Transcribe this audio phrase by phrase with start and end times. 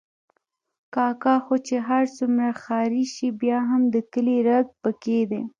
[0.95, 5.41] کاکا خو چې هر څومره ښاري شي، بیا هم د کلي رګ پکې دی.